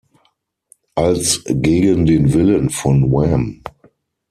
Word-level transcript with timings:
Als 0.95 1.43
gegen 1.45 2.07
den 2.07 2.33
Willen 2.33 2.71
von 2.71 3.11
Wham! 3.11 3.61